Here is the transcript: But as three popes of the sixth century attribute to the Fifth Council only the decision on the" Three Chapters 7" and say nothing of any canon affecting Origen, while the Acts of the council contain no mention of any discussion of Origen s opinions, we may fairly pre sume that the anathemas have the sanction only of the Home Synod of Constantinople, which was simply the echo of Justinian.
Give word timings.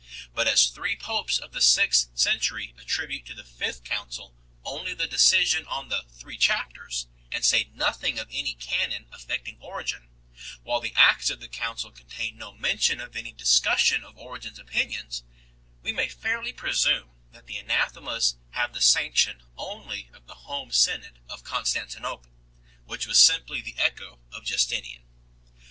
But 0.33 0.47
as 0.47 0.65
three 0.65 0.95
popes 0.95 1.37
of 1.37 1.51
the 1.51 1.61
sixth 1.61 2.07
century 2.15 2.73
attribute 2.79 3.23
to 3.27 3.35
the 3.35 3.43
Fifth 3.43 3.83
Council 3.83 4.35
only 4.65 4.95
the 4.95 5.05
decision 5.05 5.67
on 5.67 5.89
the" 5.89 6.01
Three 6.19 6.39
Chapters 6.39 7.01
7" 7.25 7.25
and 7.33 7.45
say 7.45 7.63
nothing 7.65 8.17
of 8.17 8.27
any 8.31 8.55
canon 8.55 9.05
affecting 9.11 9.59
Origen, 9.61 10.09
while 10.63 10.79
the 10.79 10.93
Acts 10.95 11.29
of 11.29 11.39
the 11.39 11.47
council 11.47 11.91
contain 11.91 12.35
no 12.35 12.51
mention 12.51 12.99
of 12.99 13.15
any 13.15 13.31
discussion 13.31 14.03
of 14.03 14.17
Origen 14.17 14.53
s 14.53 14.57
opinions, 14.57 15.21
we 15.83 15.91
may 15.93 16.09
fairly 16.09 16.51
pre 16.51 16.73
sume 16.73 17.11
that 17.31 17.45
the 17.45 17.59
anathemas 17.59 18.37
have 18.53 18.73
the 18.73 18.81
sanction 18.81 19.43
only 19.55 20.09
of 20.13 20.25
the 20.25 20.49
Home 20.49 20.71
Synod 20.71 21.19
of 21.29 21.43
Constantinople, 21.43 22.31
which 22.85 23.05
was 23.05 23.19
simply 23.19 23.61
the 23.61 23.77
echo 23.77 24.17
of 24.31 24.45
Justinian. 24.45 25.03